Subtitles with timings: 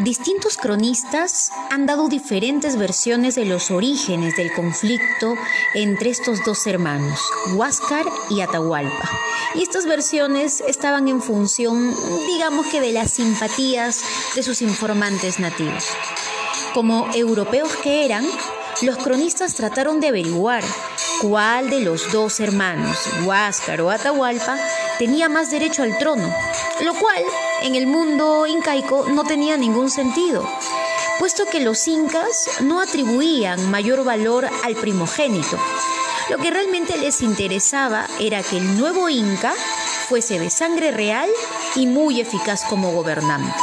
[0.00, 5.34] Distintos cronistas han dado diferentes versiones de los orígenes del conflicto
[5.74, 7.20] entre estos dos hermanos,
[7.54, 9.10] Huáscar y Atahualpa.
[9.54, 11.94] Y estas versiones estaban en función,
[12.26, 14.02] digamos que, de las simpatías
[14.34, 15.84] de sus informantes nativos.
[16.72, 18.24] Como europeos que eran,
[18.80, 20.64] los cronistas trataron de averiguar
[21.20, 22.96] cuál de los dos hermanos,
[23.26, 24.56] Huáscar o Atahualpa,
[24.98, 26.34] tenía más derecho al trono,
[26.82, 27.22] lo cual
[27.62, 30.48] en el mundo incaico no tenía ningún sentido,
[31.18, 35.58] puesto que los incas no atribuían mayor valor al primogénito.
[36.30, 39.52] Lo que realmente les interesaba era que el nuevo inca
[40.08, 41.28] fuese de sangre real
[41.74, 43.54] y muy eficaz como gobernante.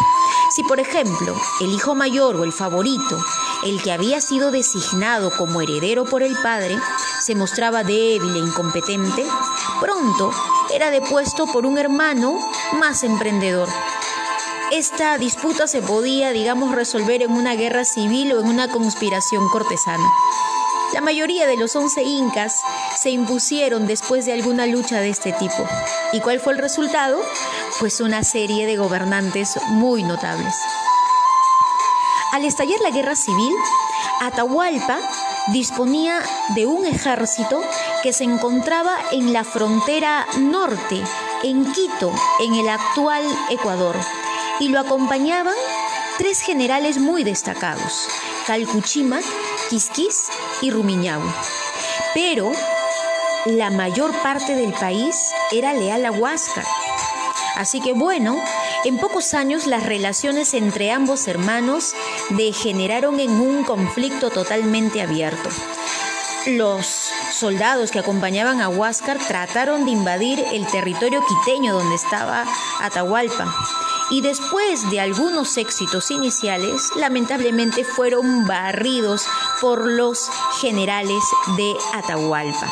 [0.49, 3.19] Si, por ejemplo, el hijo mayor o el favorito,
[3.65, 6.77] el que había sido designado como heredero por el padre,
[7.19, 9.25] se mostraba débil e incompetente,
[9.81, 10.31] pronto
[10.73, 12.39] era depuesto por un hermano
[12.73, 13.69] más emprendedor.
[14.71, 20.09] Esta disputa se podía, digamos, resolver en una guerra civil o en una conspiración cortesana.
[20.93, 22.61] La mayoría de los once incas
[22.97, 25.65] se impusieron después de alguna lucha de este tipo.
[26.13, 27.19] ¿Y cuál fue el resultado?
[27.79, 30.55] Pues una serie de gobernantes muy notables.
[32.31, 33.53] Al estallar la guerra civil,
[34.21, 34.99] Atahualpa
[35.47, 36.21] disponía
[36.55, 37.61] de un ejército
[38.07, 41.03] que se encontraba en la frontera norte,
[41.43, 43.97] en Quito, en el actual Ecuador,
[44.61, 45.57] y lo acompañaban
[46.17, 48.07] tres generales muy destacados,
[48.45, 49.25] Calcuchimac,
[49.69, 50.29] Quisquis
[50.61, 51.29] y Rumiñahui.
[52.13, 52.49] Pero
[53.45, 56.63] la mayor parte del país era leal a Huáscar.
[57.57, 58.41] Así que bueno,
[58.85, 61.93] en pocos años las relaciones entre ambos hermanos
[62.29, 65.49] degeneraron en un conflicto totalmente abierto.
[66.47, 72.45] Los soldados que acompañaban a Huáscar trataron de invadir el territorio quiteño donde estaba
[72.79, 73.53] Atahualpa
[74.09, 79.27] y después de algunos éxitos iniciales, lamentablemente fueron barridos
[79.59, 80.29] por los
[80.61, 81.21] generales
[81.57, 82.71] de Atahualpa.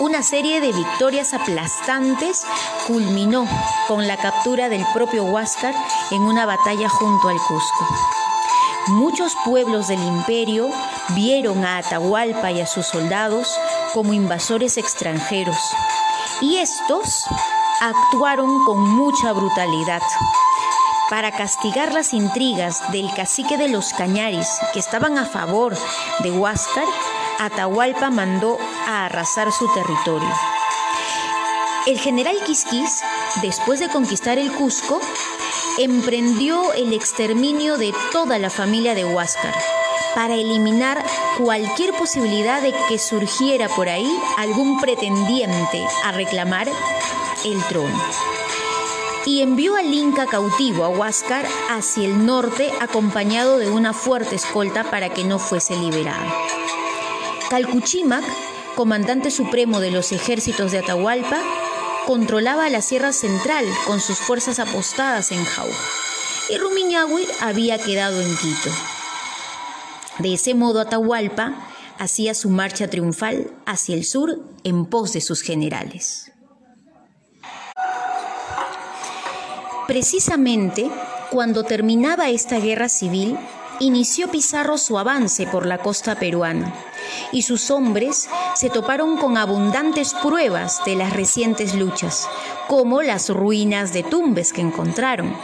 [0.00, 2.44] Una serie de victorias aplastantes
[2.88, 3.46] culminó
[3.86, 5.74] con la captura del propio Huáscar
[6.10, 7.86] en una batalla junto al Cusco.
[8.88, 10.68] Muchos pueblos del imperio
[11.10, 13.48] vieron a Atahualpa y a sus soldados
[13.94, 15.56] como invasores extranjeros,
[16.40, 17.24] y estos
[17.80, 20.02] actuaron con mucha brutalidad.
[21.10, 25.76] Para castigar las intrigas del cacique de los Cañaris, que estaban a favor
[26.20, 26.86] de Huáscar,
[27.38, 30.28] Atahualpa mandó a arrasar su territorio.
[31.84, 33.02] El general Quisquis,
[33.42, 35.00] después de conquistar el Cusco,
[35.78, 39.52] emprendió el exterminio de toda la familia de Huáscar
[40.14, 41.04] para eliminar
[41.38, 46.68] cualquier posibilidad de que surgiera por ahí algún pretendiente a reclamar
[47.44, 48.00] el trono.
[49.26, 54.84] Y envió al Inca cautivo a Huáscar hacia el norte acompañado de una fuerte escolta
[54.84, 56.32] para que no fuese liberado.
[57.50, 58.24] Calcuchimac,
[58.76, 61.40] comandante supremo de los ejércitos de Atahualpa,
[62.06, 65.88] controlaba la Sierra Central con sus fuerzas apostadas en Jauja,
[66.50, 68.70] y Rumiñahui había quedado en Quito.
[70.18, 71.54] De ese modo Atahualpa
[71.98, 76.32] hacía su marcha triunfal hacia el sur en pos de sus generales.
[79.86, 80.90] Precisamente
[81.30, 83.38] cuando terminaba esta guerra civil,
[83.80, 86.74] inició Pizarro su avance por la costa peruana
[87.32, 92.28] y sus hombres se toparon con abundantes pruebas de las recientes luchas,
[92.68, 95.34] como las ruinas de Tumbes que encontraron.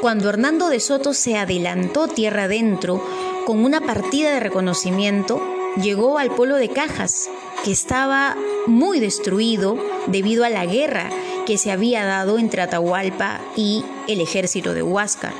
[0.00, 3.02] Cuando Hernando de Soto se adelantó tierra adentro
[3.46, 5.40] con una partida de reconocimiento,
[5.80, 7.28] llegó al pueblo de Cajas,
[7.64, 8.36] que estaba
[8.66, 11.10] muy destruido debido a la guerra
[11.46, 15.32] que se había dado entre Atahualpa y el ejército de Huáscar.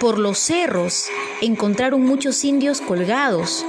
[0.00, 1.06] Por los cerros
[1.40, 3.64] encontraron muchos indios colgados,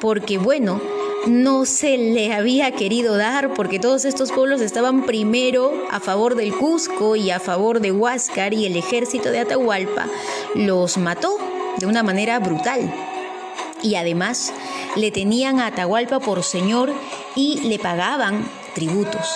[0.00, 0.80] porque bueno,
[1.26, 6.54] no se le había querido dar porque todos estos pueblos estaban primero a favor del
[6.54, 10.06] Cusco y a favor de Huáscar y el ejército de Atahualpa
[10.54, 11.36] los mató
[11.78, 12.92] de una manera brutal.
[13.82, 14.52] Y además
[14.94, 16.92] le tenían a Atahualpa por señor
[17.34, 19.26] y le pagaban tributos.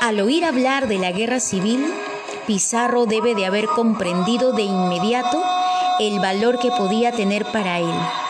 [0.00, 1.84] Al oír hablar de la guerra civil,
[2.46, 5.42] Pizarro debe de haber comprendido de inmediato
[5.98, 8.27] el valor que podía tener para él.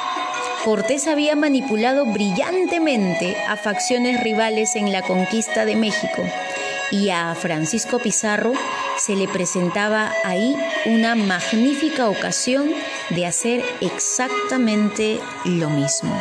[0.64, 6.25] Cortés había manipulado brillantemente a facciones rivales en la conquista de México
[6.90, 8.52] y a Francisco Pizarro
[8.96, 10.56] se le presentaba ahí
[10.87, 12.72] una magnífica ocasión
[13.10, 16.19] de hacer exactamente lo mismo.